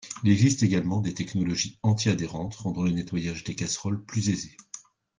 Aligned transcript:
Il 0.23 0.31
existe 0.31 0.63
également 0.63 0.99
des 0.99 1.13
technologies 1.13 1.77
anti-adhérentes 1.83 2.55
rendant 2.55 2.81
le 2.81 2.89
nettoyage 2.89 3.43
des 3.43 3.53
casseroles 3.53 4.03
plus 4.03 4.29
aisé. 4.31 4.57